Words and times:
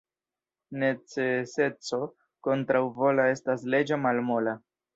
Neceseco 0.83 1.99
kontraŭvola 2.49 3.29
estas 3.35 3.69
leĝo 3.77 4.05
malmola. 4.09 4.61